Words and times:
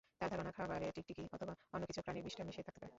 তাঁর 0.19 0.29
ধারণা, 0.33 0.51
খাবারে 0.57 0.87
টিকটিকি 0.95 1.21
অথবা 1.35 1.53
অন্য 1.73 1.83
কোনো 1.89 2.03
প্রাণীর 2.05 2.25
বিষ্ঠা 2.27 2.43
মিশে 2.47 2.65
থাকতে 2.67 2.79
পারে। 2.81 2.89